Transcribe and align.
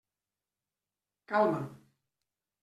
Calma. 1.29 1.61